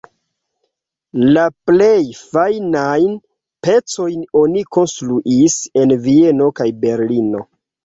La 1.37 1.43
plej 1.69 2.05
fajnajn 2.21 3.13
pecojn 3.69 4.25
oni 4.43 4.65
konstruis 4.79 5.61
en 5.85 5.97
Vieno 6.09 6.51
kaj 6.63 6.71
Berlino. 6.89 7.47